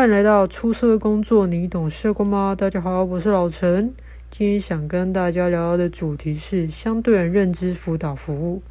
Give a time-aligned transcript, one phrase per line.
[0.00, 2.54] 欢迎来到出社会工作，你懂社工吗？
[2.54, 3.92] 大家好，我是老陈。
[4.30, 8.62] 今天想跟大家聊聊的主题是相对人认知辅导服务。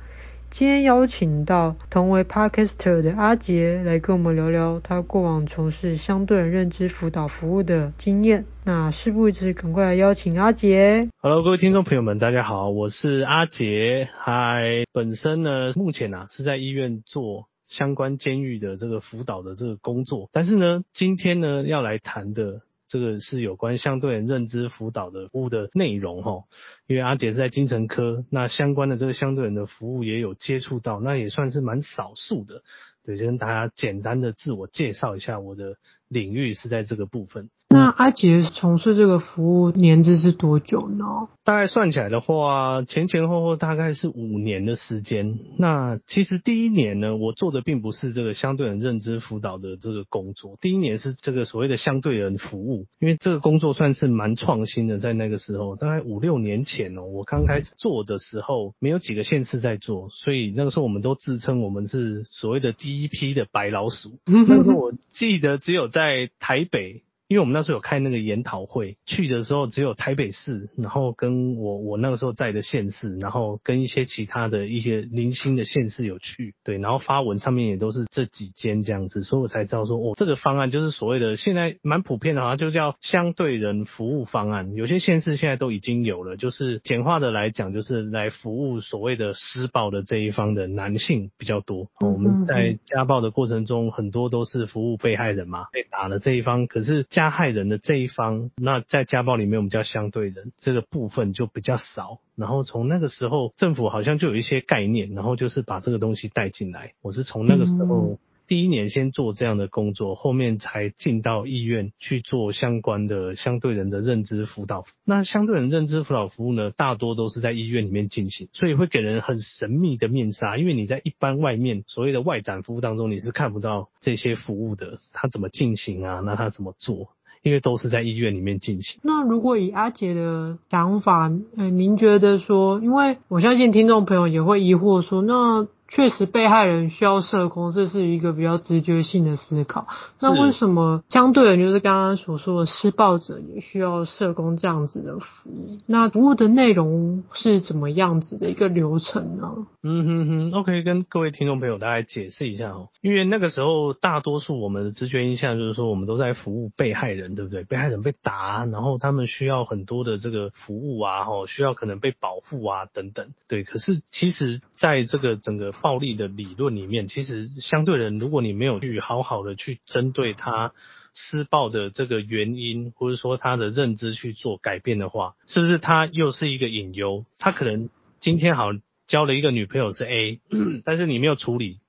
[0.50, 8.46] 今天邀请到同为 Podcaster 的阿杰来跟我们聊聊他过往从事相对人认知辅导服务的经验。
[8.64, 11.10] 那事不宜迟，赶快来邀请阿杰。
[11.20, 14.10] Hello，各位听众朋友们，大家好，我是阿杰。
[14.18, 22.64] 嗨，本身呢，目前啊是在医院做相关监狱的这个辅导的这个工作，但是呢，今天呢要来谈的。
[22.92, 26.46] 这个是有关相对人认知辅导的服务的内容哈，
[26.88, 32.64] 因为阿杰是在精神科，那相关的这个相对人的服务也有接触到，那也算是蛮少数的。
[33.04, 35.76] 对，就跟大家简单的自我介绍一下，我的
[36.10, 37.50] 领域是在这个部分。
[37.72, 41.06] 那阿杰从事这个服务年资是多久呢？
[41.44, 45.38] 大概算起来的话，前前后后大概是五年的时间。
[45.60, 64.18] 那其实第一年呢，我做的并不是这个相对人认知辅导的这个工作，第一年是这个所谓的相对人服务，因为这个工作算是蛮创新的，在那个时候，大概五六年前哦，我刚开始做的时候，没有几个县市在做，所以那个时候我们都自称我们是所谓的第一批的白老鼠。
[64.26, 67.04] 那个时候我记得只有在在台北。
[67.30, 91.90] 因为我们那时候有开那个研讨会，去的时候只有台北市，然后跟我我那个时候在的县市，然后跟一些其他的一些零星的县市有去，对，然后发文上面也都是这几间这样子，所以我才知道说，哦，这个方案就是所谓的现在蛮普遍的，好像就叫相对人服务方案，有些县市现在都已经有了，就是简化的来讲，就是来服务所谓的施暴的这一方的男性比较多。
[92.00, 97.06] 我们在家暴的过程中，很多都是服务被害人嘛，被打的这一方，可是。
[97.20, 102.22] 加害人的这一方，那在家暴里面我们叫相对人，这个部分就比较少。
[102.38, 106.94] 然后从那个时候，政府好像就有一些概念，然后就是把这个东西带进来。
[107.02, 108.18] 我是从那个时候。
[108.50, 114.86] 第一年先做这样的工作，后面才进到医院去做相关的相对人的认知辅导。
[115.06, 126.20] 那相对人认知辅导服务呢，大多都是在医院里面进行，所以会给人很神秘的面纱，因为你在一般外面所谓的外展服务当中，你是看不到这些服务的，它怎么进行啊？
[126.26, 127.10] 那它怎么做？
[127.44, 129.00] 因为都是在医院里面进行。
[129.04, 135.68] 那如果以阿杰的想法，呃，您觉得说，因为我相信听众朋友也会疑惑说，那。
[135.92, 139.88] 确实，被害人需要社工，这是一个比较直觉性的思考。
[140.20, 145.78] 那为什么相对的，就是刚刚所说的施暴者也需要社工这样子的服务？
[145.88, 149.68] 那服务的内容是怎么样子的一个流程呢？
[149.82, 152.90] 嗯哼哼，OK，跟各位听众朋友大概解释一下哦。
[153.02, 157.64] 因为那个时候，大多数我们的直觉印象就是说，我们都在服务被害人，对不对？
[157.64, 163.30] 被害人被打，然后他们需要很多的这个服务啊，吼，需要可能被保护啊，等等。
[163.48, 170.74] 对，可是其实在这个整个暴力的理论里面，其实相对人，如果你没有去好好的去针对他
[171.14, 177.26] 施暴的这个原因，或者说他的认知去做改变的话，是不是他又是一个隐忧？
[177.40, 177.90] 他可能
[178.20, 178.70] 今天好
[179.08, 180.40] 交了一个女朋友是 A，
[180.86, 181.80] 但是你没有处理，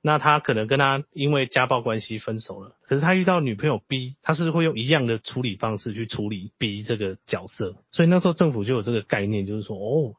[0.00, 10.14] 那他可能跟他因为家暴关系分手了，可是他遇到女朋友 B，他是会用一样的处理方式去处理 B 这个角色，所以那时候政府就有这个概念，就是说哦。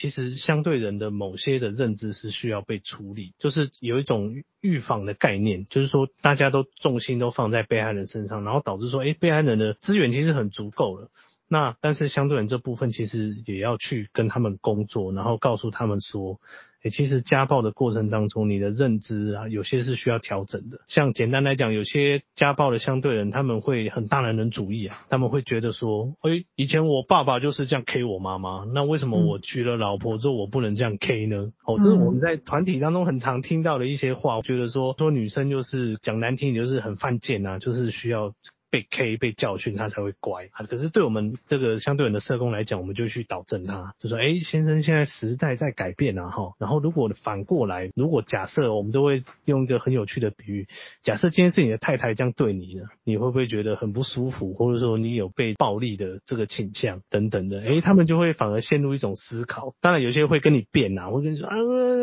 [0.00, 11.10] 其实相对人的某些的认知是需要被处理，就是有一种预防的概念，就是说大家都重心都放在被害人身上，然后导致说，诶，被害人的资源其实很足够了。
[11.48, 16.40] 那但是相对人这部分其实也要去跟他们工作，然后告诉他们说，
[16.82, 20.78] 诶，其实家暴的过程当中，你的认知啊，有些是需要调整的。
[20.88, 31.52] 像简单来讲，有些家暴的相对人，他们会很大男人主义啊，他们会觉得说，诶，以前我爸爸就是这样 K 我妈妈，那为什么我娶了老婆之后我不能这样 K 呢？
[31.66, 38.32] 哦，这是我们在团体当中很常听到的一些话，我觉得说说女生就是讲难听，就是很犯贱啊，就是需要。
[38.70, 40.64] 被 K 被教训，他才会乖啊。
[40.64, 46.52] 可是对我们这个相对人的社工来讲，我们就去导正他，就说：哎、先生，现在时代在改变啊，哈。
[46.58, 50.68] 然后如果反过来，如果假设我们都会用一个很有趣的比喻，
[51.02, 57.60] 假设今天是你的太太这样对你呢，你会不会觉得很不舒服，或者说你有被暴力的这个倾向等等的？
[57.62, 59.74] 哎、他们就会反而陷入一种思考。
[59.80, 61.56] 当然有些会跟你辩啊，会跟你说啊，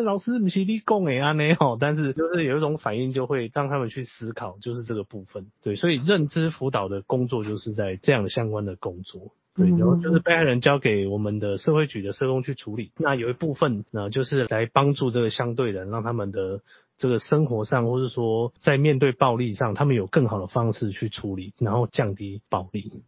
[0.03, 5.47] 老师不是你讲哎啊那好，但是就是有一种反应就会让他们去思考，就是这个部分。
[5.61, 6.51] 对，所以认知。
[6.57, 12.91] 辅导的工作就是在这样的相关的工作，对，然后就是被害人交给我们的社会局的社工去处理。
[12.97, 16.61] 那有一部分呢，就是来帮助这个相对人，让他们的
[16.97, 23.03] 这个生活上，或是说在面对暴力上，他们有更好的方式去处理，然后降低暴力。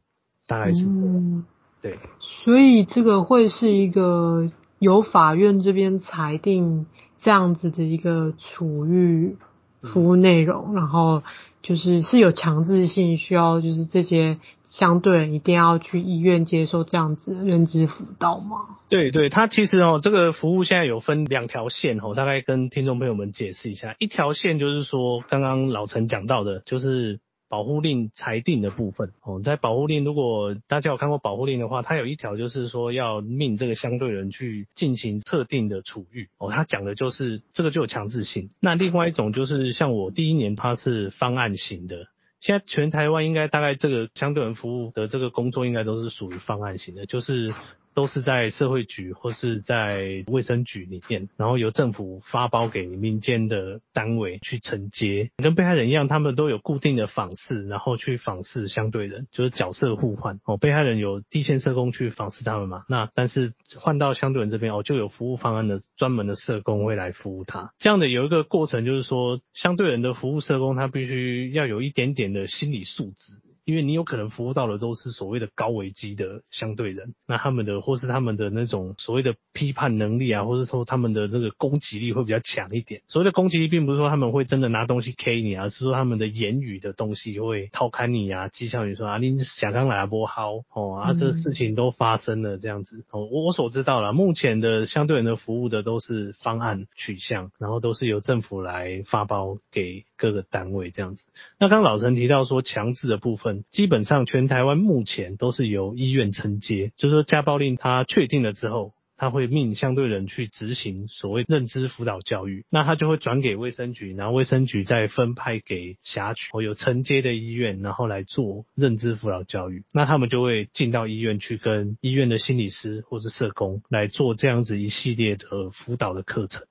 [0.48, 1.46] 大概是这样，嗯，
[1.82, 1.98] 对。
[2.20, 4.48] 所以这个会是一个
[4.78, 6.86] 由法院这边裁定
[7.20, 9.38] 这样子的一个处遇
[9.82, 11.24] 服务内容，然后。
[11.70, 18.58] 就是是有强制性，需要就是这些相对人一定要去医院接受这样子的认知辅导吗？
[18.90, 23.96] 对对，它其实哦，这个服务现在有分两条线哦，大概跟听众朋友们解释一下。
[24.00, 27.20] 一条线就是说，刚刚老陈讲到的，就是。
[27.50, 38.50] 保护令裁定的部分哦，在保护令，如果大家有看过保护令的话，它有一条就是说要命这个相对人去进行特定的处遇哦，它讲的就是这个就有强制性。
[38.62, 42.06] 那另外一种就是像我第一年它是方案型的，
[42.40, 47.54] 现在全台湾应该大概这个相对人服务的这个工作应该都是属于方案型的，就是。
[47.94, 55.32] 都是在社会局或是在卫生局里面，然后由政府发包给民间的单位去承接。
[55.38, 60.40] 跟被害人一样，他们都有固定的访视，然后去访视相对人，就是角色互换。
[60.46, 67.74] 哦，被害人有地线社工去访视他们嘛，那但是换到相对人这边哦，就有服务方案的专门的社工会来服务他。
[67.80, 73.34] 这样的有一个过程，就是说相对人的服务社工，他必须要有一点点的心理素质。
[73.70, 83.04] 因为你有可能服务到的都是所谓的高危机的相对人，那他们的或是他们的那种所谓的批判能力啊，或者说他们的这个攻击力会比较强一点。
[83.08, 93.06] 所谓的攻击力，并不是说他们会真的拿东西 K 你，而是说他们的言语的东西会掏开你啊，讥笑你说啊，你想刚来不好哦啊，这个事情都发生了这样子。
[93.12, 101.24] 哦，我我所知道了，目前的相对人的服务的都是方案取向，然后都是由政府来发包给各个单位这样子。
[101.58, 103.64] 那刚老陈提到说强制的部分。
[103.72, 126.64] 基本上全台湾目前都是由医院承接，就是说家暴令他确定了之后，他会命相对人去执行所谓认知辅导教育，那他就会转给卫生局，然后卫生局再分派给辖区或有承接的医院，然后来做认知辅导教育，那他们就会进到医院去跟医院的心理师或是社工来做这样子一系列的辅导的课程。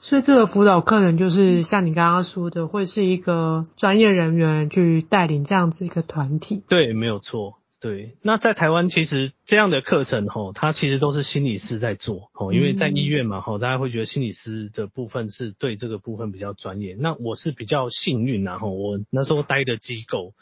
[0.00, 6.62] 所以这个辅导课程就是像你刚刚说的，会是一个专业人员去带领这样子一个团体。
[6.68, 7.58] 对，没有错。
[7.80, 16.96] 对，那在台湾其实这样的课程吼，它其实都是心理师在做吼，因为在医院嘛吼，大家会觉得心理师的部分是对这个部分比较专业。
[16.96, 20.34] 那我是比较幸运然后我那时候待的机构。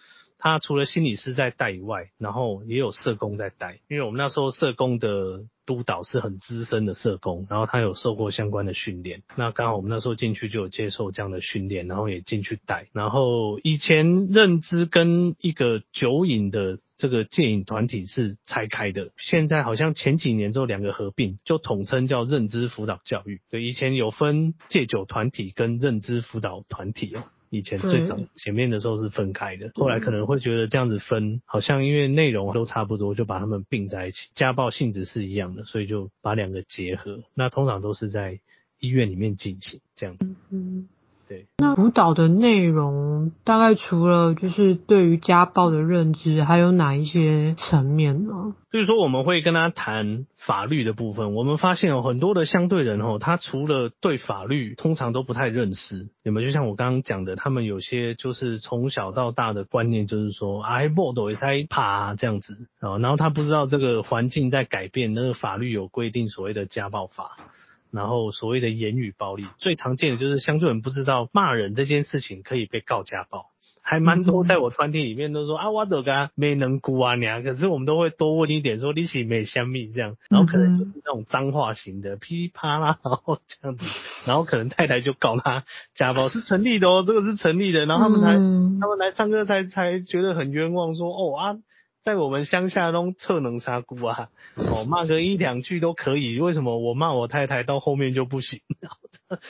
[0.42, 12.88] 它除了心理师在带以外，然后也有社工在带，因为我们那时候社工的督导是很资深的社工，然后他有受过相关的训练，那刚好我们那时候进去就有接受这样的训练，然后也进去带。
[12.92, 23.40] 然后以前认知跟一个酒瘾的这个戒瘾团体是拆开的，现在好像前几年之后两个合并，就统称叫认知辅导教育。
[23.48, 27.22] 对，以前有分戒酒团体跟认知辅导团体哦。
[27.50, 37.24] 以前最早前面的时候是分开的，后来可能会觉得这样子分好像因为内容都差不多，就把它们并在一起，家暴性质是一样的，所以就把两个结合。
[37.34, 38.38] 那通常都是在
[38.78, 40.34] 医院里面进行这样子。
[40.50, 40.88] 嗯。
[41.30, 48.32] 对，那辅导的内容大概除了就是对于家暴的认知，还有哪一些层面呢？
[48.72, 51.32] 所以说我们会跟他谈法律的部分。
[51.36, 56.48] 我们发现有很多的相对人哦，他除了对法律通常都不太认识，有没有？
[56.48, 67.36] 就像我刚刚讲的，他们有些就是从小到大的观念就是说，哎，报道也是怕这样子啊，然后他不知道这个环境在改变，那个法律有规定所谓的家暴法。
[67.92, 73.46] 然后所谓的言语暴力，最常见的就是相对人不知道骂人这件事情可以被告家暴，
[73.82, 83.84] 还蛮多在我团体里面都说啊，我都跟他没能顾啊娘，可是我们都会多问一点说你是没香蜜这样，然后可能就是那种脏话型的噼里啪啦，然后这样子，
[84.26, 91.56] 然后可能太太就告他家暴是成立的哦，这个是成立的，然后他们才他们来上课才才觉得很冤枉，说哦啊。
[92.02, 98.60] 在我们乡下都特能杀姑啊，哦骂个一两句都可以，为什么我骂我太太到后面就不行？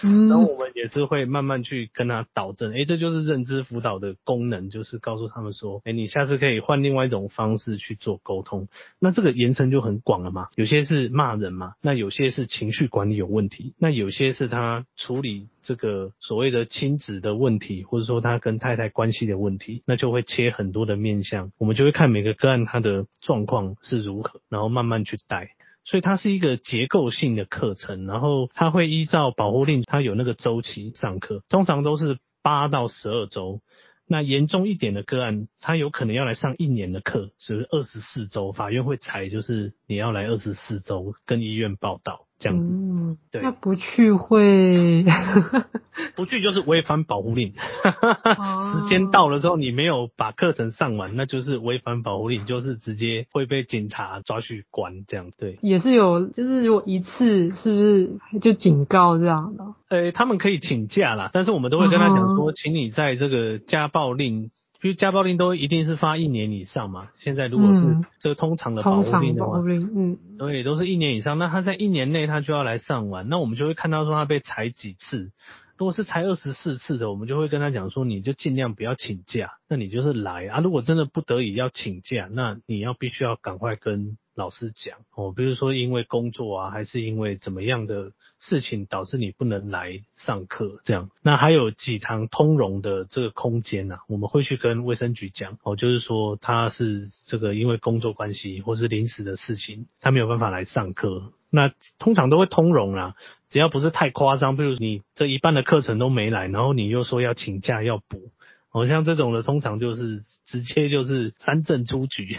[0.02, 8.68] 然后我们也是会慢慢去跟他导正，诶，这就是认知辅导的功能，就是告诉他们说，诶，你下次可以换另外一种方式去做沟通。
[8.99, 25.52] 那这个延伸就很广了嘛，有些是骂人嘛，那有些是情绪管理有问题，那有些是他处理这个所谓的亲子的问题，或者说他跟太太关系的问题，那就会切很多的面向，我们就会看每个个案他的状况是如何，然后慢慢去带。
[25.90, 33.61] 所以它是一个结构性的课程，然后它会依照保护令，它有那个周期上课，通常都是八到十二周。
[34.06, 42.28] 那严重一点的个案，它有可能要来上一年的课，就是二十四周，法院会裁，就是你要来二十四周跟医院报道。
[42.40, 42.73] 这样子。
[42.73, 43.40] 嗯，对。
[43.42, 45.04] 那不去会？
[46.16, 47.52] 不去就是违反保护令。
[47.52, 55.30] 时间到了之后，你没有把课程上完，那就是违反保护令，就是直接会被警察抓去关这样。
[55.38, 55.59] 对。
[55.61, 59.64] 也是有，就是如果一次是不是就警告这样的？
[59.90, 64.50] 呃，他们可以请假啦，但是我们都会跟他讲说，请你在这个家暴令。
[64.82, 67.82] 因为家暴令都一定是发一年以上嘛，现在如果是
[68.18, 75.32] 这个通常的保护令的话，嗯，对，都是一年以上，那他在一年内他就要来上完，那我们就会看到说他被裁几次，
[75.76, 80.46] 如果是裁二十四次的，我们就会跟他讲说，你就尽量不要请假，那你就是来。
[80.46, 84.16] 啊，如果真的不得已要请假，那你要必须要赶快跟。
[84.34, 91.10] 老师讲哦，比如说因为工作啊，还是因为怎么样的事情导致你不能来上课这样。
[91.22, 101.32] 那还有几堂通融的这个空间呐、啊，我们会去跟卫生局讲哦，就是说他是这个因为工作关系或是临时的事情，他没有办法来上课。
[101.50, 103.16] 那通常都会通融啦，
[103.49, 108.30] 只要不是太夸张，比如你这一半的课程都没来，然后你又说要请假要补。
[108.72, 112.38] 好像这种的，通常就是直接就是三证出局，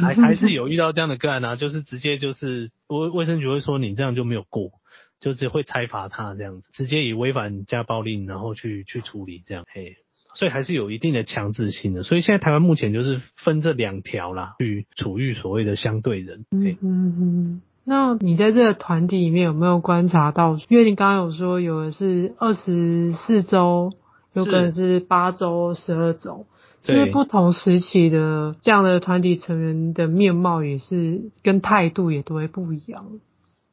[0.00, 4.70] 还还是有遇到这样的个案啊，就是直接就是卫卫生局会说你这样就没有过，
[5.18, 9.96] 就是会裁罚他这样子，直接以违反家暴令然后去去处理这样，嘿，
[10.34, 16.44] 所以还是有一定的强制性的，所以现在台湾目前就是分这两条啦，去处遇所谓的相对人。
[16.52, 20.56] 嗯嗯嗯，那你在这个团体里面有没有观察到？
[20.68, 23.92] 因为你刚刚有说有的是二十四周。
[24.36, 26.46] 有可能是八周、十二周，
[26.82, 33.18] 就是不同时期的这样的团体成员的面貌也是跟态度也都会不一样。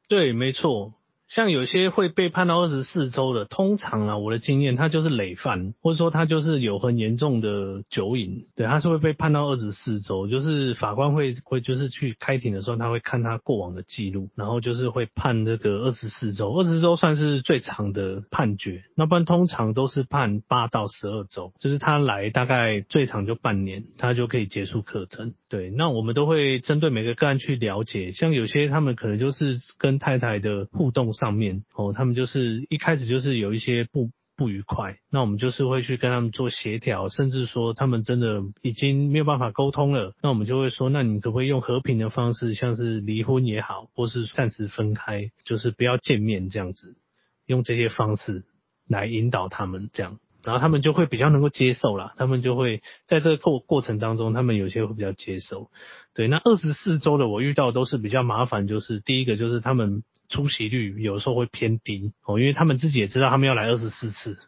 [0.08, 0.93] 对，没错。
[1.34, 25.34] 像有些会被判到二十四周的，通常啊，我的经验，他就是累犯，或者说他就是有很严重的酒瘾，对，他是会被判到二十四周，就是法官会会就是去开庭的时候，他会看他过往的记录，然后就是会判这个二十四周，二十周算是最长的判决，那不然通常都是判八到十二周，就是他来大概最长就半年，他就可以结束课程。
[25.50, 46.98] 对，那我们都会针对每个个案去了解，像有些他们可能就是跟太太的互动上上面，哦，他们就是一开始就是有一些不不愉快，那我们就是会去跟他们做协调，甚至说他们真的已经没有办法沟通了，那我们就会说，那你可不可以用和平的方式，像是离婚也好，或是暂时分开，就是不要见面这样子，
[47.46, 48.44] 用这些方式
[48.86, 50.20] 来引导他们这样。
[50.44, 55.72] 然后他们就会比较能够接受啦，他们就会在这个过过程当中，他们有些会比较接受。
[56.13, 60.03] 对，那二十四周的我遇到都是比较麻烦，就是第一个就是他们
[60.34, 64.40] 出席率有时候会偏低哦，因为他们自己也知道他们要来二十四次，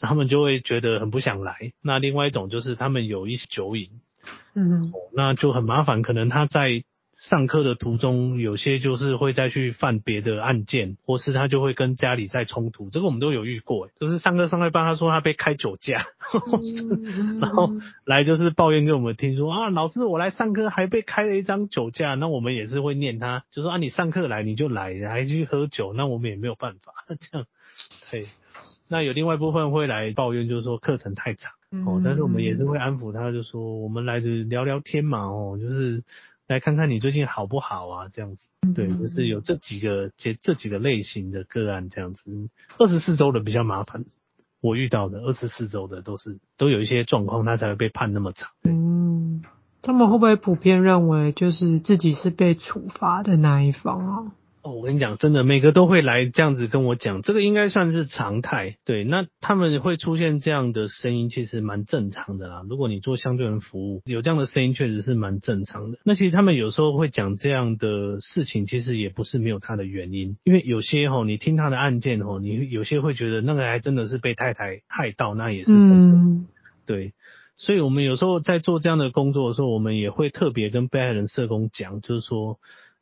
[0.00, 1.72] 他们就会觉得很不想来。
[1.82, 4.00] 那另外一种就是他们有一些酒瘾，
[4.54, 6.84] 嗯，那就很麻烦，可能他在。
[7.18, 13.88] 上课的途中，有些就是会再去犯别的案件，或是他就会跟家里再冲突，这个我们都有遇过。
[13.96, 16.06] 就是上课上一半，他说他被开酒驾，
[17.42, 17.72] 然后
[18.04, 27.48] 来就是抱怨给我们听说啊，老师我来上课还被开了一张酒驾，那我们也是会念他，就说啊你上课来你就来，还去喝酒，那我们也没有办法 这样。
[28.12, 28.26] 对，
[28.86, 31.50] 那有另外一部分会来抱怨，就是说课程太长
[31.84, 36.04] 哦，但是我们也是会安抚他，就说我们来这聊聊天嘛哦，就是。
[36.48, 38.08] 来看看你最近好不好啊？
[38.10, 42.22] 这样子，对，就是有这几个这这几个类型的个案这样子。
[42.78, 44.06] 二十四周的比较麻烦，
[44.62, 48.50] 我遇到的二十四周的都是都有一些状况，他才会被判那么长。
[48.64, 49.42] 嗯，
[49.82, 54.32] 他们会不会普遍认为就是自己是被处罚的那一方啊？
[54.68, 58.76] 哦，我跟你讲，真的，每个都会来这样子跟我讲，这个应该算是常态。
[58.84, 62.62] 对，那他们会出现这样的声音，其实蛮正常的啦。
[62.68, 65.98] 如果你做相对人服务，有这样的声音，确实是蛮正常的。
[66.04, 76.18] 那其实他们有时候会讲这样的事情，其实也不是没有他的原因，因为有些吼，你听他的案件吼，你有些会觉得那个还真的是被太太害到，那也是真的。
[76.18, 76.46] 嗯、
[76.84, 77.14] 对，
[77.56, 82.58] 所以我们有时候在做这样的工作的时候，我们也会特别跟被害人社工讲，就是说。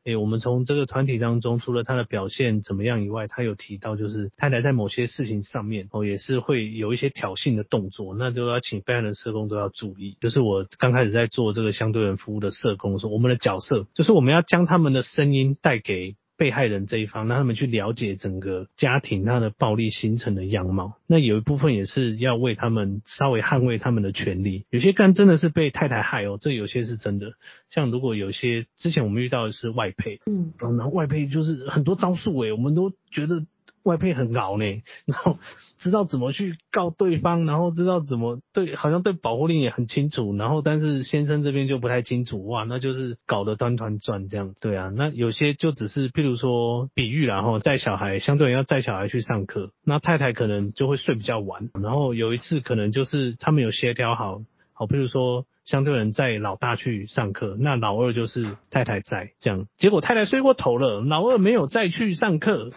[0.06, 10.16] 诶、我们从这个团体当中，除了他的表现怎么样以外，他有提到就是太太在某些事情上面哦，也是会有一些挑衅的动作，那就要请被害人社工都要注意。
[10.20, 16.14] 就是我刚开始在做这个相对人服务的社工的时候，我们的角色就是我们要将他们的声音带给。
[16.36, 20.98] 被害人这一方，让他们去了解整个家庭他的暴力形成的样貌。
[21.06, 24.64] 那有一部分也是要为他们稍微捍卫他们的权利。
[24.70, 27.32] 有些干真的是被太太害哦，这有些是真的。
[27.70, 33.46] 像如果有些之前我们遇到的是外配，嗯，然后外配就是很多招数诶，我们都觉得
[33.86, 34.64] 外配很熬呢，
[35.06, 35.38] 然后
[35.78, 44.54] 知道怎么去告对方，然后知道怎么对，好像对保护令也很清楚，然后但是先生这边就不太清楚，哇，那就是搞得团团转这样。
[44.60, 55.46] 对啊，那有些就只是譬如说比喻，然后带小孩，相对要带小孩去上课，那太太可能就会睡比较晚，然后有一次可能就是他们有协调好，好，譬如说。
[55.66, 62.70] 相对人载老大去上课，那老二就是太太在这样，结果太太睡过头了，老二没有再去上课，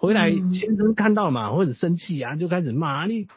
[0.00, 3.28] 回来先生看到嘛，会很生气啊，就开始骂你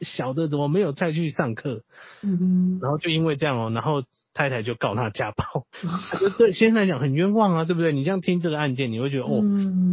[0.00, 1.82] 小的怎么没有再去上课，
[2.22, 4.04] 嗯嗯，然后就因为这样哦，然后。
[4.34, 5.66] 太太就告他家暴，
[6.38, 7.92] 对先生来讲很冤枉啊，对不对？
[7.92, 9.42] 你这样听这个案件，你会觉得哦，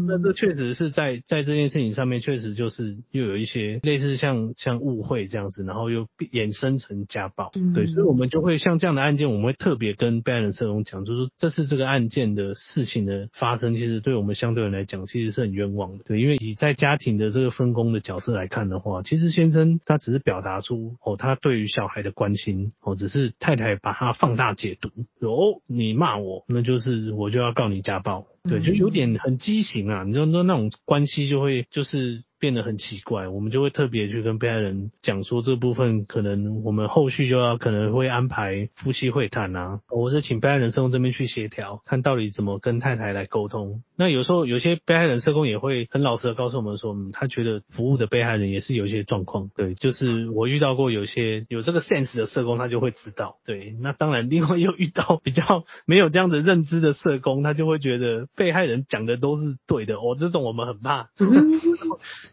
[0.08, 24.29] 那这确实是在在这件事情上面，确实就是又有一些类似像像误会这样子，然后又衍生成家暴，对，所以我们就会像这样的案件，我们会特别跟被害人社工讲，就是这是这个案件的事情的发生，其实对我们相对人来讲，其实是很冤枉的，对，因为以在家庭的这个分工的角色来看的话，其实先生他只是表达出哦，他对于小孩的关心，哦，只是太太把他放。
[24.30, 32.24] 放大解读，哦，你骂我，那就是我就要告你家暴，对，就有点很畸形啊，你知道那那种关系就会就是。
[32.40, 43.84] 变得很奇怪，我们就会特别去跟被害人讲说，这部分可能我们后续就要可能会安排夫妻会谈啊，或是请被害人社工这边去协调，看到底怎么跟太太来沟通。
[43.98, 53.76] 那有时候有些被害人社工也会很老实的告诉我们说，嗯，他觉得服务的被害人也是有一些状况，对，就是我遇到过有些有这个 sense 的社工，他就会知道，对。
[53.82, 61.10] 那当然，另外又遇到比较没有这样的认知的社工，他就会觉得被害人讲的都是对的，哦，这种我们很怕。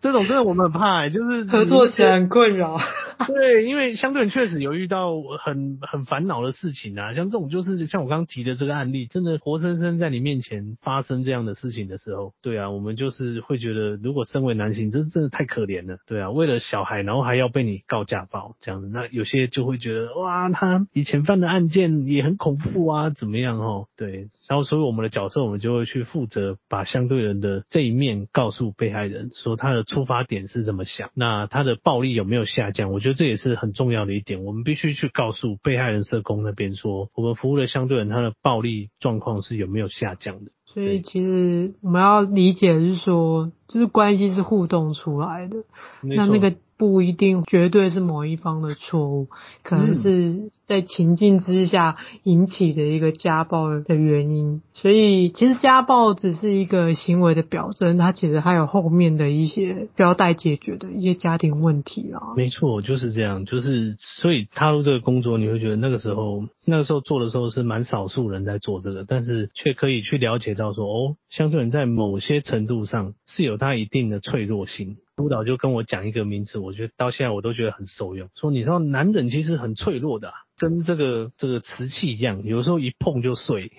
[0.00, 2.78] 这种真的我们很怕，欸，就是合作起来很困扰。
[3.26, 15.96] 对，因为相对人确实有遇到很很烦恼的事情啊，像这种就是像我刚刚提的这个案例，真的活生生在你面前发生这样的事情的时候，对啊，我们就是会觉得，如果身为男性，这真的太可怜了。
[16.06, 23.86] 对啊，为了小孩，然后还要被你告家暴这样子，那有些就会觉得，哇，他以前犯的案件也很恐怖啊，怎么样哦？
[23.96, 32.92] 对，然后所以我们的角色，我们就会去负责把相对人的这一面告诉被害人，说他的出发点是怎么想，那他的暴力有没有下降？
[32.92, 40.50] 我觉得这也是很重要的一点，我们必须去告诉被害人社工那边说，我们服务的相对人他的暴力状况是有没有下降的。
[40.66, 45.64] 所以其实我们要理解的是说，就是关系是互动出来的，
[46.02, 46.54] 那那个。
[46.78, 49.28] 不一定绝对是某一方的错误，
[49.62, 54.60] 可能是在情境之下引起的一个家暴的原因。
[54.74, 62.36] 所以其实家暴只是一个行为的表征，它其实还有后面的一些需要待解决的一些家庭问题啊。
[62.36, 74.98] 没错，就是这样，就是所以踏入这个工作，你会觉得那个时候那个时候做的时候是蛮少数人在做这个，但是却可以去了解到说，哦，相对人在某些程度上是有他一定的脆弱性。
[75.16, 78.28] 督导就跟我讲一个名词，我觉得到现在我都觉得很受用。
[78.34, 83.72] 说你知道男人其实很脆弱的，跟这个这个瓷器一样，有时候一碰就碎。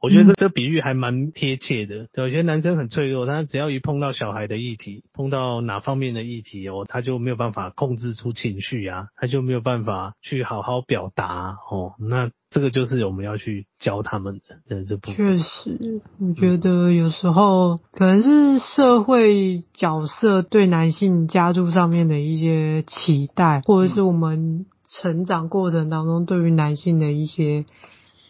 [0.00, 2.08] 我觉得这这比喻还蛮贴切的。
[2.14, 11.92] 有些男生很脆弱，他只要一碰到小孩的议题，碰到哪方面的议题哦，他就没有办法控制出情绪啊，他就没有办法去好好表达哦。
[11.98, 15.16] 那这个就是我们要去教他们的，的这部分。
[15.16, 27.66] 确实，我觉得有时候可能是社会角色对男性加诸上面的一些期待，或者是我们成长过程当中对于男性的一些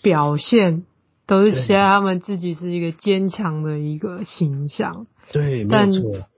[0.03, 0.85] 表现。
[1.31, 5.93] 都是希望他们自己是一个坚强的一个形象，对，但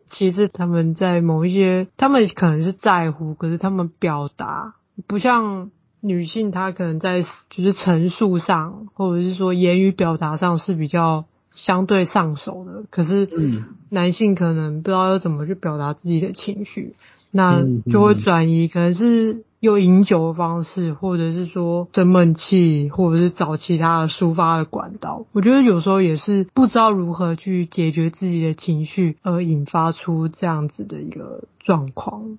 [0.06, 4.74] 其实他们在某一些，他们可能是在乎，可是他们表达
[5.06, 5.70] 不像
[6.02, 11.24] 女性，她可能在就是陈述上，或者是说言语表达上是比较
[11.54, 13.30] 相对上手的，可是
[13.88, 16.96] 男性可能不知道要怎么去表达自己的情绪，
[17.30, 19.44] 那就会转移，可能是。
[19.62, 25.26] 用饮酒的方式，或者是说生闷气，或者是找其他的抒发的管道。
[25.30, 32.38] 我觉得有时候也是不知道如何去解决自己的情绪，而引发出这样子的一个状况。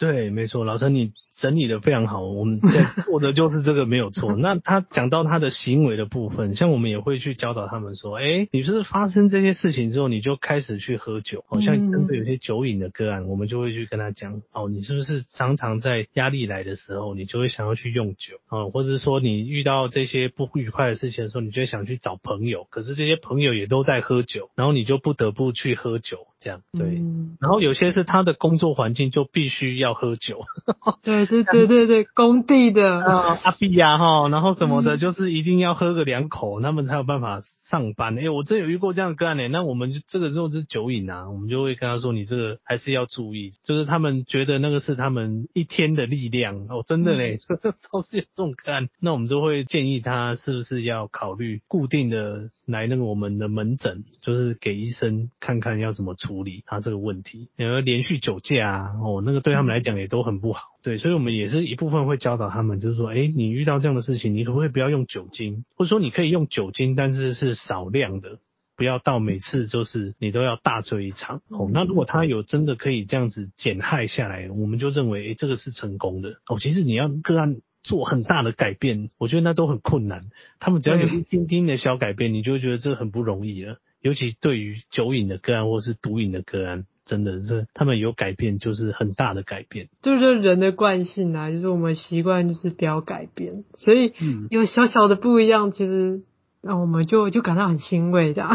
[0.00, 4.34] 对，没错，老陈你整理的非常好，我们在 做的就是这个没有错。
[4.34, 26.26] 那他讲到他的行为的部分，像我们也会去教导他们说，哎，你是发生这些事情之后，你就开始去喝酒，好像针对有些酒瘾的个案，我们就会去跟他讲，哦，你是不是常常在压力来的时候，你就会想要去用酒，哦，或者是说你遇到这些不愉快的事情的时候，你就会想去找朋友，可是这些朋友也都在喝酒，然后你就不得不去喝酒。
[26.40, 26.86] 这样对。
[26.98, 30.40] 嗯、然后有些是他的工作环境就必须要喝酒。
[31.04, 33.00] 对对对 对对，工地的
[33.44, 38.18] 阿碧呀哈，然后什么的，就是一定要喝个两口，嗯、他们才有办法上班。
[38.18, 39.46] 哎，我真有遇过这样的个案呢。
[39.48, 48.88] 那我们这个时候是酒瘾啊，我们就会跟他说，你这个还是要注意，就是他们觉得那个是他们一天的力量哦，真的嘞，都、嗯、 是有这种个案。
[48.98, 57.48] 那我们就会建议他是不是要考虑固定的来那个我们的门诊，就是给医生看看要怎么处理他这个问题。
[57.56, 60.62] 因为连续酒驾啊，哦，那个对他们来讲也都很不好。
[60.82, 68.38] 对，所以我们也是一部分会教导他们，就是说，哎，你遇到这样的事情，你可不可以不要用酒精，或者说你可以用酒精，但是是少量的，
[68.76, 71.42] 不要到每次就是你都要大醉一场。
[71.48, 76.40] 哦，那如果他有真的可以这样子减害下来，我们就认为，哎，这个是成功的。
[76.46, 80.30] 哦，其实你要个案做很大的改变，我觉得那都很困难。
[80.60, 83.76] 他们只要有一丁丁的小改变，你就会觉得这很不容易了。
[84.00, 86.86] 尤其对于酒瘾的个案或是毒瘾的个案。
[87.10, 89.88] 真的是他们有改变，就是很大的改变。
[90.00, 94.12] 就是人的惯性啊，就是我们习惯就是不要改变，所以
[94.48, 96.22] 有小小的不一样，其实。
[96.62, 98.46] 那我们就就感到很欣慰的，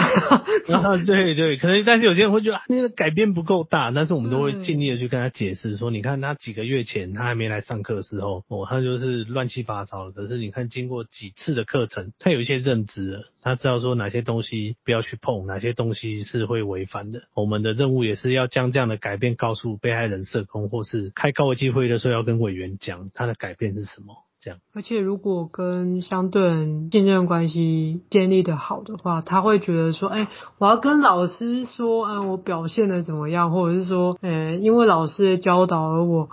[0.68, 17.24] 然后对对，可能但是有些人会觉得那个改变不够大，但是我们都会尽力的去跟他解释说，你看他几个月前他还没来上课的时候，哦，他就是乱七八糟的，可是你看经过几次的课程，他有一些认知了，他知道说哪些东西不要去碰，哪些东西是会违反的。
[17.34, 24.25] 我们的任务也是要将这样的改变告诉被害人社工，或是开高危机会的时候要跟委员讲他的改变是什么。
[24.74, 30.28] 而且，如果跟相对人信任关系建立的好的话，他会觉得说，哎、
[30.58, 36.30] 我要跟老师说，嗯，我表现的怎么样，或者是说，呃、因为老师的教导，而我，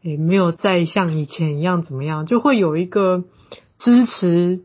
[0.00, 3.24] 也、没有再像以前一样怎么样，就会有一个
[3.78, 4.64] 支持。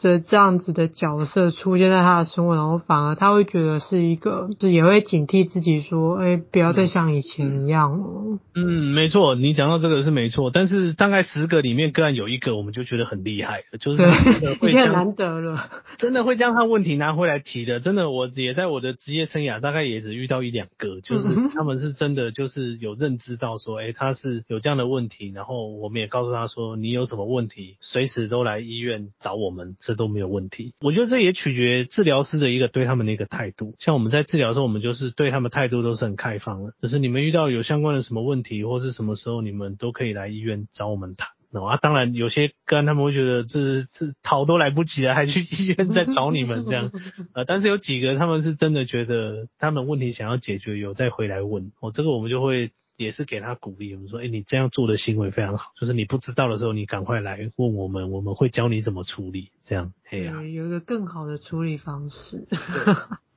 [0.00, 8.38] 这这样子的角色出现在他的生活，然后反而他会觉得是一个，就也会警惕自己说，哎，不要再像以前一样了。
[8.54, 29.76] 嗯，没错，你讲到这个是没错，但是大概十个里面个案有一个，我们就觉得很厉害，就是已经很难得了，真的会将他问题拿回来提的，真的，我也在我的职业生涯大概也只遇到一两个，就是他们是真的就是有认知到说，哎，他是有这样的问题，然后我们也告诉他说，你有什么问题，随时都来医院找我们。
[29.88, 33.74] 这都没有问题，我觉得这也取决治疗师的一个对他们的一个态度。
[33.78, 41.28] 像我们在治疗的时候，我们就是对他们态度都是很开放的，就是你们遇到有相关的什么问题，或是什么时候，你们都可以来医院找我们谈。
[41.52, 46.92] 啊，当然有些个案他们会觉得这这逃都来不及了，还去医院再找你们这样。
[47.32, 51.72] 呃，但是有几个他们是真的觉得他们问题想要解决，有再回来问。
[51.80, 52.72] 哦，这个我们就会。
[52.98, 62.46] 也是给他鼓励，我们说，哎、欸，你这样做的行为非常好，就是你不知道的时候，你赶快来问我们，我们会教你怎么处理，这样，哎呀，有一个更好的处理方式。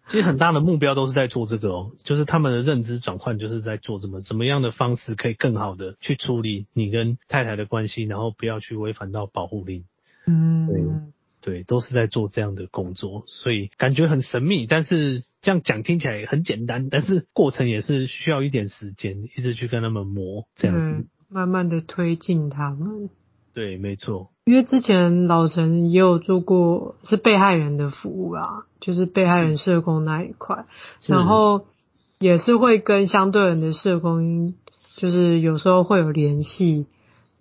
[0.07, 9.85] 其实很大的目标都是在做这个哦，就是他们的认知转换，就是在做怎么怎么样的方式可以更好的去处理你跟太太的关系，然后不要去违反到保护令。
[10.25, 10.67] 嗯。
[10.67, 10.81] 对
[11.41, 14.67] 对，都是在做这样的工作，所以感觉很神秘。
[14.67, 23.09] 但是这样讲听起来很简单，但是过程也是需要一点时间，一直去跟他们磨，这样子，慢慢的推进他们。
[23.55, 24.29] 对，没错。
[24.45, 30.65] 因为之前老陈也有做过是被害人的服务啊，就是被害人社工那一块，
[31.07, 31.65] 然后
[32.19, 34.53] 也是会跟相对人的社工，
[34.95, 36.85] 就是有时候会有联系。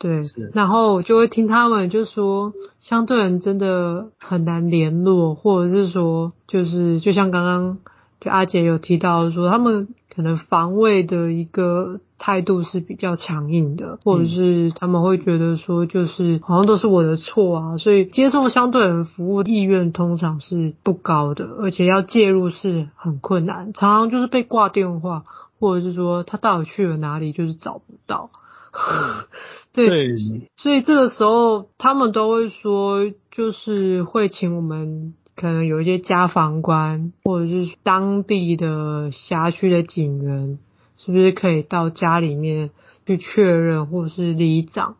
[0.01, 0.23] 对，
[0.55, 7.79] 然后我就会听他们就说，相对人真的很难联络，或者是说，就是就像刚刚
[8.19, 25.25] 就阿杰有提到说，他们可能防卫的一个态度是比较强硬的，或者是他们会觉得说，就是好像都是我的错啊，所以接受相对人服务意愿通常是不高的，而且要介入是很困难，常常就是被挂电话，
[25.59, 28.31] 或者是说他到底去了哪里，就是找不到。
[29.73, 30.17] 对，对，
[30.57, 40.59] 所以这个时候他们都会说，就是会请我们可能有一些家防官，或者是当地的辖区的警员，
[40.97, 42.71] 是不是可以到家里面
[43.07, 44.97] 去确认，或者是里长，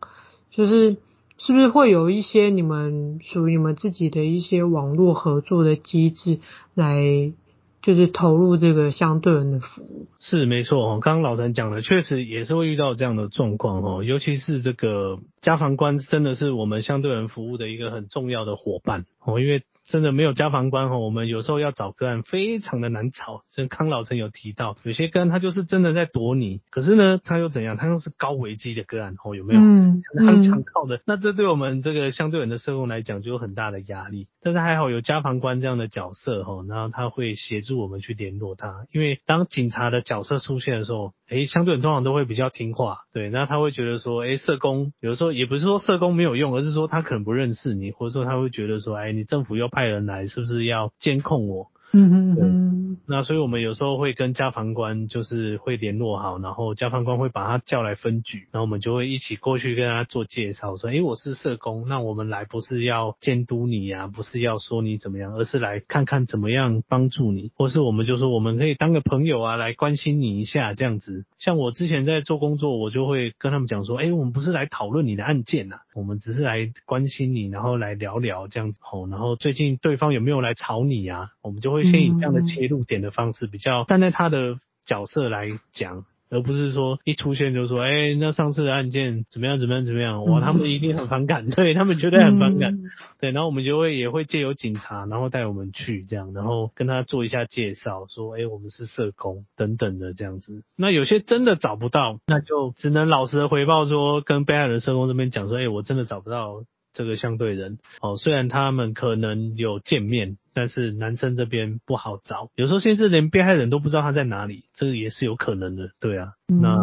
[0.49, 0.97] 就是
[1.37, 6.39] 是不是会有一些你们属于你们自己的一些网络合作的机制
[6.73, 7.33] 来。
[7.81, 10.99] 就是投入这个相对人的服务是没错哦。
[11.01, 14.03] 刚刚老陈讲的，确实也是会遇到这样的状况哦。
[14.03, 19.63] 尤其是这个家防官，真的是我们相对人服务的一个很重要的伙伴哦，因为。
[19.83, 23.41] 真的没有家防官哈，我们有时候要找个案非常的难找。
[23.49, 27.75] 像康老师有提到，有些个案他就是真的在躲你，可是呢，他又怎样？
[27.75, 29.59] 他又是高危机的个案哦，有没有？
[29.59, 31.01] 嗯，很强靠的。
[31.05, 34.27] 那这对我们这个相对人的社工来讲，就有很大的压力。
[34.41, 38.85] 但是还好有家防官这样的角色哈，然后他会协助我们去联络他。
[38.93, 51.70] 因为当警察的角色出现的时候，诶，相对通常都会比较听话，对，那他会觉得说，诶，社工有的时候也不是说社工没有用，而是说他可能不认识你，或者说他会觉得说，诶，你政府又派人来，是不是要监控我？
[51.93, 71.25] 嗯嗯嗯，那所以我们有时候会跟家防官就是会联络好，然后家防官会把他叫来分局，然后我们就会一起过去跟他做介绍，说，诶，我是社工，那我们来不是要监督你啊，不是要说你怎么样，而是来看看怎么样帮助你，或是我们就说我们可以当个朋友啊，来关心你一下这样子。
[71.39, 81.91] 像我之前在做工作，我就会跟他们讲说，诶，我们不是来讨论你的案件呐，我们只是来关心你，然后来聊聊这样子吼，然后最近对方有没有来吵你啊，我们就会。
[81.91, 92.79] 先以这样的切入点的方式，比较站在他的角色来讲，而不是说一出现就说，哎、欸，那上次的案件怎么样怎么样怎么样，哇，他们一定很反感， 对他们绝对很反感，
[93.19, 100.63] 对，然后我们就会也会借由警察，然后带我们去这样，然后跟他做一下介绍，说，哎、欸，我们是社工等等的这样子。
[100.77, 106.63] 那有些真的找不到，那就只能老实的回报说，跟被害人社工这边讲说，哎、欸，我真的找不到。
[106.93, 116.33] 这个相对人哦，虽然他们可能有见面，但是男生这边不好找，有时候甚至连被害人都不知道他在哪里，这个也是有可能的，对啊。
[116.47, 116.77] 嗯、那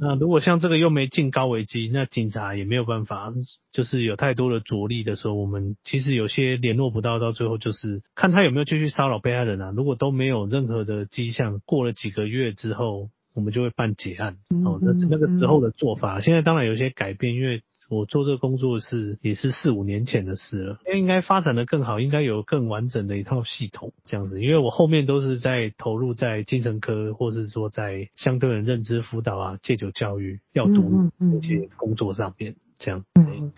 [0.00, 3.32] 那如果像这个又没进高危机，那警察也没有办法，
[3.70, 9.72] 就是有太多的着力的时候，我们其实有些联络不到，到最后就是看他有没有继续骚扰被害人啊。
[9.76, 14.38] 如果都没有任何的迹象，过了几个月之后，我们就会办结案。
[14.64, 16.22] 哦，那是那个时候的做法。
[16.22, 17.62] 现在当然有些改变，因为。
[17.90, 24.40] 我做这个工作是也是四五年前的事了，应该发展的更好，应该有更完整的一套系统这样子。
[24.40, 31.10] 因为我后面都是在投入在精神科，或是说在相对的认知辅导啊、戒酒教育、药毒
[31.42, 33.04] 这些工作上面，这样。
[33.14, 33.52] 嗯。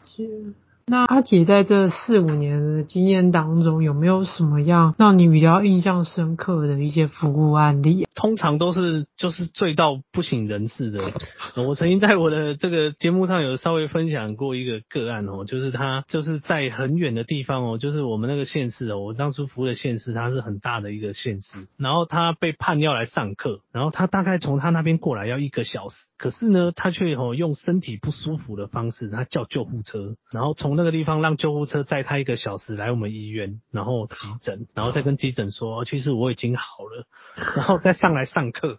[0.87, 8.07] 那阿姐在这四五年的经验当中，有没有什么样让你比较印象深刻的一些服务案例？
[8.14, 11.12] 通常都是就是醉到不省人事的。
[11.57, 21.66] 我曾经在我的这个节目上有稍微分享过一个个案哦，就是他就是在很远的地方哦，就是我们那个县市哦，我当初服务的县市，它是很大的一个县市。
[21.77, 37.06] 然后他被判要来上课，然后他大概从他那边过来要一个小时，可是呢，他却哦用身体不舒服的方式，他叫救护车，然后从从那个地方让救护车载他一个小时来我们医院，然后急诊，然后再跟急诊说，其实我已经好了，
[37.56, 38.78] 然后再上来上课，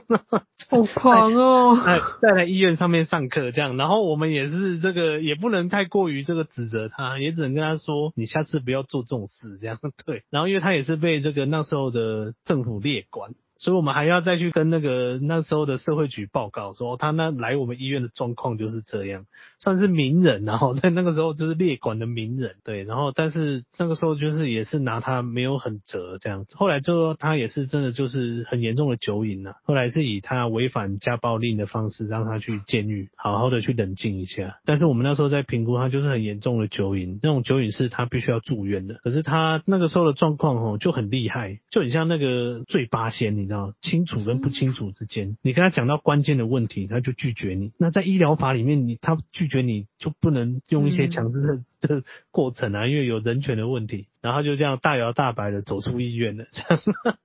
[0.70, 1.78] 好狂哦！
[1.84, 10.22] 哎，再来医院上面上课这样，然后我们也是这个也不能太过于这个指责他，也只能跟他说，你下次不要做这种事这样， 对。
[10.30, 13.32] 然后因为他也是被这个那时候的政府列管。
[13.58, 19.26] 所以我们还要再去跟那个那时候的社会局报告，说他那来我们医院的状况就是这样，
[19.58, 43.47] 算是名人，然后在那个时候就是列管的名人，对，然后但是那个时候就是也是拿他没有很折这样子，后来就说他也是真的就是很严重的酒瘾了，后来是以他违反家暴令的方式让他去监狱，好好的去冷静一下，但是我们那时候在评估他就是很严重的酒瘾，那种酒瘾是他必须要住院的，可是他那个时候的状况哦就很厉害，就很像那个醉八仙你。
[43.48, 47.72] 你知道清楚跟不清楚之间，你跟他讲到关键的问题，他就拒绝你。
[47.78, 54.08] 那在医疗法里面，你他拒绝你就不能用一些强制的的过程啊，因为有人权的问题。
[54.20, 56.78] 然后就这样大摇大摆的走出医院了，这样。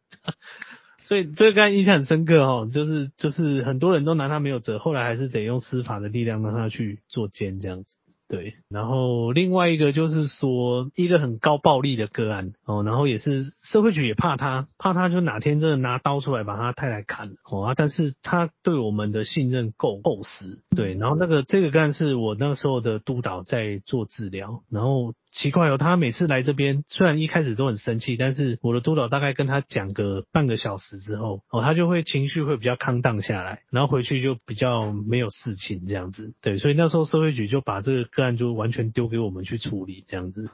[1.04, 7.96] 所以这个刚才印象很深刻哦，就是就是很多人都拿他没有辙，后来还是得用司法的力量让他去做监这样子。
[8.28, 25.14] 对，然后另外一个就是说，一个很高暴力的个案哦，然后也是社会局也怕他，怕他就哪天真的拿刀出来把他太太砍了哦啊，但是他对我们的信任够够实，对，然后那个这个个案是我那时候的督导在做治疗，然后。
[25.34, 36.36] 奇怪哦，他每次来这边，虽然一开始都很生气，但是我的督导大概跟他讲个半个小时之后，哦，他就会情绪会比较康荡下来，然后回去就比较没有事情这样子。
[36.40, 40.52] 对，所以那时候社会局就把这个个案就完全丢给我们去处理这样子。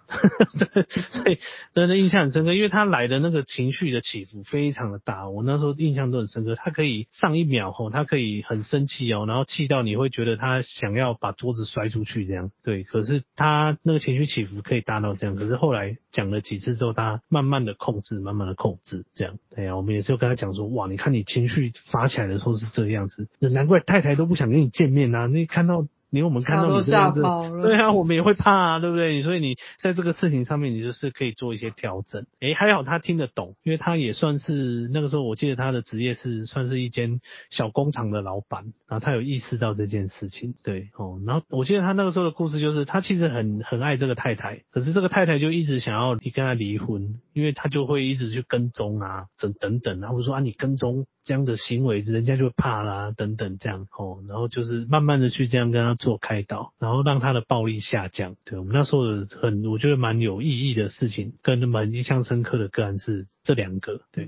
[0.58, 1.40] 对 所以
[1.74, 6.56] 真的印象很深刻，因为他来的那个情绪的起伏非常的大，我那时候印象都很深刻。
[6.56, 12.50] 他可以上一秒后，他可以很生气哦，然后气到你会觉得他想要把桌子摔出去这样。
[12.64, 14.62] 对，可是他那个情绪起伏。
[14.70, 19.40] 可以达到这样，可是后来讲了几次之后，他慢慢的控制，慢慢的控制，这样。
[19.50, 25.26] 对呀，我们也是有跟他讲说，哇，你看你情绪发起来的时候是这样子，难怪太太都不想跟你见面呐、啊。
[25.26, 27.22] 你看到连我们看到你这样子，
[27.62, 29.22] 对啊，我们也会怕啊，对不对？
[29.22, 32.26] 所以你在这个事情上面，你就是可以做一些调整。
[32.40, 41.20] 诶，还好他听得懂，因为他也算是那个时候，我记得他的职业是算是一间小工厂的老板，然后他有意识到这件事情，对哦。
[41.26, 51.08] 然后我记得他那个时候的故事就是，他其实很很爱这个太太，可是这个太太就一直想要你跟他离婚，因为他就会一直去跟踪啊，等等等啊，或者说啊你跟踪。
[51.22, 58.36] 这样的行为，人家就会怕啦，等等这样哦，然后就是慢慢的去这样跟他做开导，然后让他的暴力下降。
[58.46, 64.02] 对，我们那时候的很，我觉得蛮有意义的事情，跟蛮印象深刻的个案是这两个。
[64.12, 64.28] 对，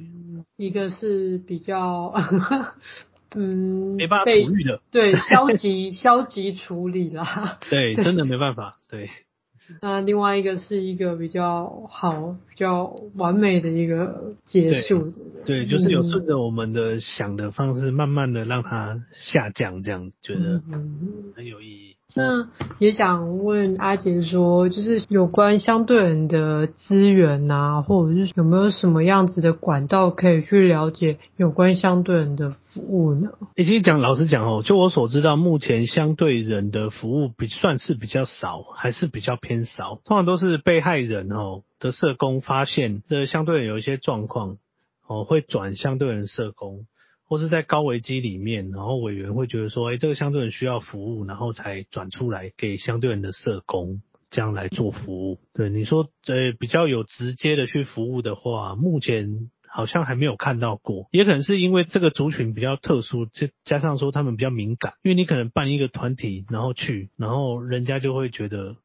[0.58, 2.13] 一个是比较，
[3.34, 7.58] 嗯，没办法处理的，对，消极消极处理啦。
[7.71, 9.10] 对，真的没办法，对。
[9.82, 15.13] 那另外一个是一个比较好、比较完美的一个结束。
[15.45, 20.62] 对，对，就是有顺着我们的想的方式，慢慢的让它下降，这样觉得
[21.36, 21.95] 很有意义。
[22.13, 33.30] 那也想问阿杰说，就是有关相对人的资源啊，或者是有没有什么样子的管道可以去了解有关相对人的服务呢？
[33.56, 40.02] 其实讲老实讲哦，就我所知道，目前相对人的服务比算是比较少，还是比较偏少。
[40.04, 44.58] 通常都是被害人哦的社工发现这相对人有一些状况
[45.08, 46.86] 哦，会转相对人社工。
[47.32, 55.39] 或是在高危机里面，然后委员会觉得说，哎，这个相对人需要服务，然后才转出来给相对人的社工这样来做服务。
[55.54, 61.08] 对，你说，呃，比较有直接的去服务的话，目前好像还没有看到过。
[61.13, 68.76] 也可能是因为这个族群比较特殊，加加上说他们比较敏感，因为你可能办一个团体，然后去，然后人家就会觉得，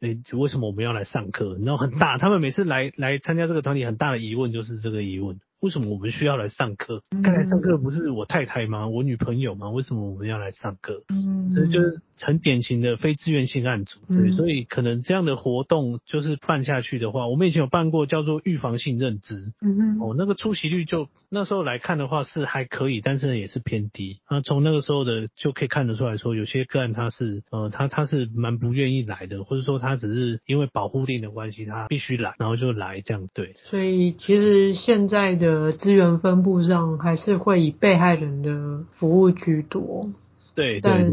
[0.00, 1.56] 哎，为什么我们要来上课？
[1.64, 5.40] 然后很大，他们每次来来参加这个团体，很大的疑问就是这个疑问。
[5.60, 7.02] 为什么我们需要来上课？
[7.22, 8.88] 刚才上课不是我太太吗？
[8.88, 9.68] 我女朋友吗？
[9.68, 11.02] 为什么我们要来上课？
[11.10, 14.00] 嗯，所以就是很典型的非自愿性案组。
[14.08, 19.34] 对，所以可能这样的活动就是办下去的话，我们以前有办过叫做预防性认知。
[19.60, 24.20] 嗯哦，那个出席率就那时候来看的话是还可以，但是也是偏低。
[24.30, 33.28] 那从那个时候的就可以看得出来说，有些个案他是呃他他是蛮不愿意来的，或者说他只是因为保护令的关系，他必须来，然后就来这样。
[33.34, 35.49] 对，所以其实现在的。
[35.50, 40.10] 的资源分布上还是会以被害人的服务居多，
[40.54, 41.12] 对，但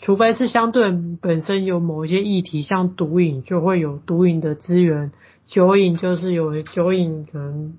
[0.00, 5.10] 除非是相对本身有某一些议题，像毒瘾就会有毒瘾的资源，
[5.46, 7.74] 酒瘾就是有酒瘾可能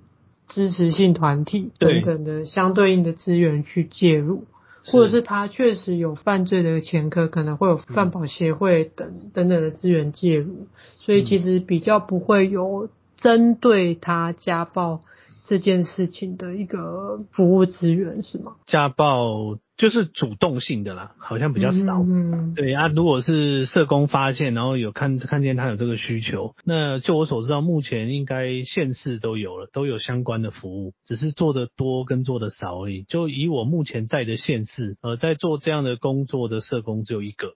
[0.47, 4.43] 支持性团体等等的相对应的资源去介入，
[4.85, 15.01] 或者是他确实有犯罪的前科，可能会有犯保协会等等等的资源介入，所以其实比较不会有针对他家暴。
[15.49, 18.57] 这件事情的一个服务资源是吗？
[18.67, 19.57] 家暴。
[19.79, 22.03] 就是主动性的啦，好像比较少。
[22.03, 33.03] 嗯，对啊，如果是社工发现，然后有看看见他有这个需求，那就我所知道，目前应该县市都有了，都有相关的服务，只是做的多跟做的少而已。
[33.03, 37.53] 就以我目前在的县市，呃，在做这样的工作的社工只有一个，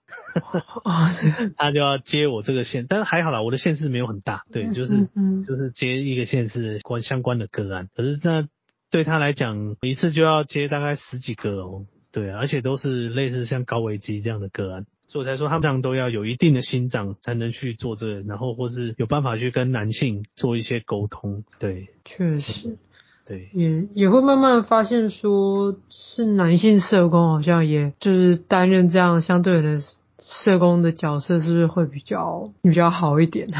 [1.58, 5.08] 他就要接我这个县，但是还好啦，我的县市没有很大，对，就是
[5.46, 8.48] 就是接一个县市关相关的个案，可是那
[8.90, 11.84] 对他来讲，一次就要接大概十几个哦。
[12.14, 21.42] 对，而且都是类似像高危机这样的个案，所以我才说他们这样都要有一定的心脏才能去做这个，然后或是有办法去跟男性做一些沟通。
[21.58, 22.78] 对，确实，
[23.26, 29.80] 对，也也会慢慢发现说，是男性社工好像也就是担任这样相对的。
[30.26, 33.50] 社工的角色是不是会比较比较好一点？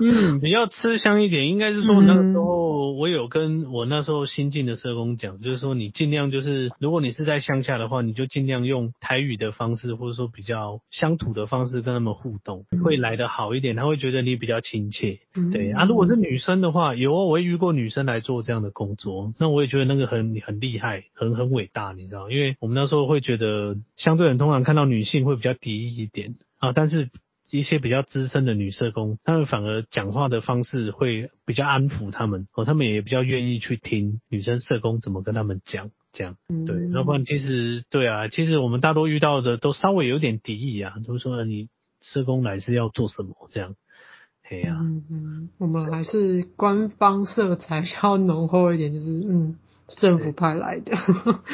[0.00, 1.48] 嗯， 比较吃香一点。
[1.48, 13.76] 应该是说那时候，我有跟我那时候新进的社工讲，就是说你尽量就是，如果你是在乡下的话，你就尽量用台语的方式，或者说比较乡土的方式跟他们互动，会来得好一点。
[13.76, 15.18] 他会觉得你比较亲切。
[15.52, 22.30] 对啊，如果是女生的话，有啊，我也遇过女生来做这样的工作，那我也觉得那个很很厉害，很很伟大，你知道？
[22.30, 26.05] 因为我们那时候会觉得，相对很通常看到女性会比较敌意。
[26.06, 27.10] 一点啊，但是
[27.50, 36.88] 一些比较资深的女社工，她们反而讲话的方式会比较安抚他们哦，他们也比较愿意去听女生社工怎么跟他们讲，这样对。
[36.92, 41.68] 要不然其实对啊，其实我们大多遇到的都稍微有点敌意啊，就是说你
[42.00, 43.74] 社工来是要做什么这样，
[44.48, 49.58] 哎呀、啊，嗯嗯，我们还是官方色彩 比较浓厚一点，就是嗯。
[49.88, 50.92] 政府派来的，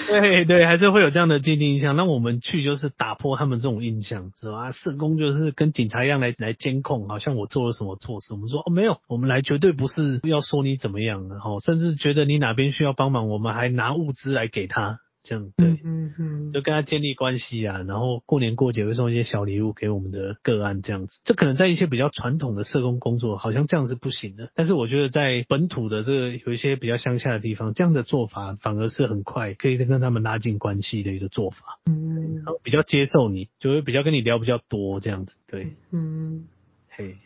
[0.06, 1.96] 对对，还是会有这样的既定印象。
[1.96, 4.72] 那我们去就是打破他们这种印象，是吧？
[4.72, 8.32] 社工就是跟警察一样来来监控，好像我做了什么错事。
[8.32, 15.00] 我们说哦，没有，我们来绝对不是要说你怎么样的，哦，甚至觉得你哪边需要帮忙，我们还拿物资来给他。
[15.22, 21.20] 这样对，嗯嗯，就跟他建立关系啊，然后过年过节会送一些小礼物给我们的个案这样子。
[21.24, 24.50] 这可能在一些比较传统的社工工作，好像这样是不行的。
[24.54, 31.78] 但是我觉得在本土的这个有一些比较乡下的地方，这样的做法反而是很快可以跟他们拉近关系的一个做法。
[31.86, 35.36] 嗯，然后比较接受你，就会比较跟你聊比较多这样子。
[35.46, 36.46] 对，嗯，
[36.88, 37.16] 嘿，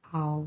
[0.00, 0.44] 好。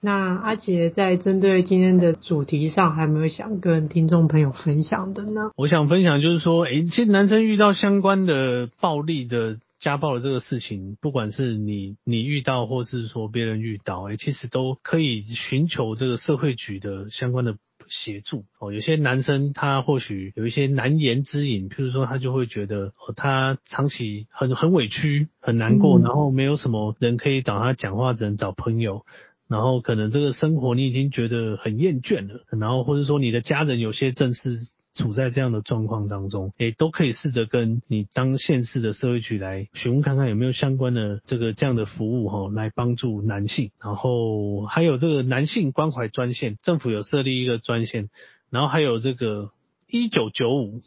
[0.00, 5.50] 那阿杰在针对今天的主题上，还有没有想跟听众朋友分享的呢？
[5.56, 17.56] 我想分享就是说，诶，其实男生遇到相关的暴力的家暴的这个事情，不管是你你遇到，或是说别人遇到，诶，其实都可以寻求这个社会局的相关的
[17.88, 18.72] 协助哦。
[18.72, 29.04] 有些男生他或许有一些难言之隐，譬如说他就会觉得，哦，他长期很很委屈、很难过，嗯，然后没有什么人可以找他讲话，只能找朋友。
[29.48, 34.58] 然后可能这个生活你已经觉得很厌倦了，然后或者说你的家人有些正是
[34.92, 43.70] 处在这样的状况当中，诶，都可以试着跟你当县市的社会局来询问看看有没有相关的这个这样的服务哈，来帮助男性。
[43.80, 48.08] 然后还有这个男性关怀专线，政府有设立一个专线，
[48.50, 49.52] 然后还有这个
[49.88, 50.80] 一九九五，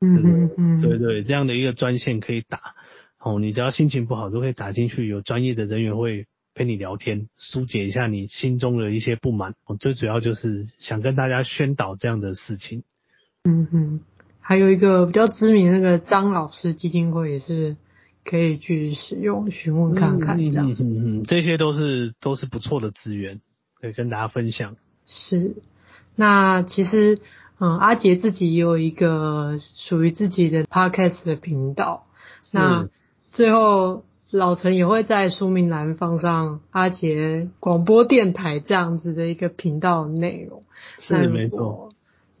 [0.00, 2.74] 这个嗯嗯，对对，这样的一个专线可以打，
[3.20, 6.26] 哦，你只要心情不好都可以打进去，有专业的人员会。
[6.56, 9.54] 陪你聊天，疏解一下你心中的一些不满。
[9.66, 12.82] 我最主要就是想跟大家宣导这样的事情。
[13.44, 14.00] 嗯哼，
[14.40, 17.76] 还有一个比较知名的那个张老师基金会也是
[18.24, 20.70] 可以去使用询问看看这样。
[20.70, 23.40] 嗯嗯嗯，这些都是都是不错的资源，
[23.78, 24.76] 可以跟大家分享。
[25.04, 25.56] 是，
[26.14, 27.20] 那其实
[27.58, 32.06] 嗯，阿杰自己也有一个属于自己的 podcast 的频道。
[32.54, 32.88] 那
[33.30, 34.04] 最后。
[34.30, 40.64] 老陈也会在说明栏放上阿杰广播电台这样子的一个频道内容，
[40.98, 41.90] 是没错。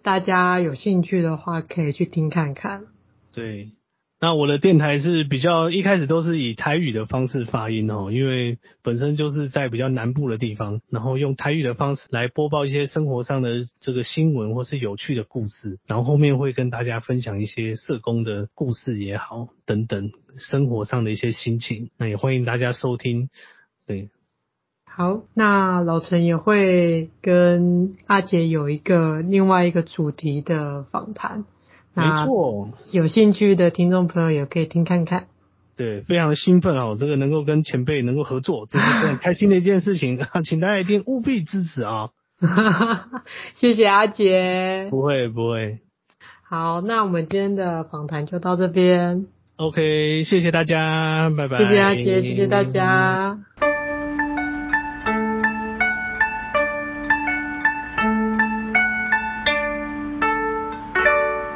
[0.02, 2.86] 大家有兴趣的话，可以去听看看。
[3.32, 3.70] 对。
[4.18, 23.28] 那我的电台是比较一开始都是以台语的方式发音哦，因为本身就是在比较南部的地方，然后用台语的方式来播报一些生活上的这个新闻或是有趣的故事，然后后面会跟大家分享一些社工的故事也好，等等生活上的一些心情，那也欢迎大家收听。
[23.86, 24.08] 对，
[24.86, 31.44] 好，那老陈也会跟阿杰有一个另外一个主题的访谈。
[31.96, 35.26] 没错，有兴趣的听众朋友也可以听看看。
[35.76, 42.10] 对，非常的兴奋哦，这个能够跟前辈能够合作，这是很开心的一件事情， 请大家一定务必支持啊！
[43.54, 44.88] 谢谢阿杰。
[44.90, 45.78] 不会不会。
[46.48, 49.26] 好，那我们今天的访谈就到这边。
[49.56, 51.58] OK，谢谢大家，拜拜。
[51.58, 53.38] 谢谢阿杰，谢谢大家。